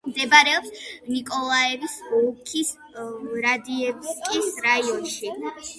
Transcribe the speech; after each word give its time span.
მდებარეობს 0.09 0.71
ნიკოლაევის 1.09 1.99
ოლქის 2.21 2.73
ვრადიევკის 2.97 4.53
რაიონში. 4.69 5.35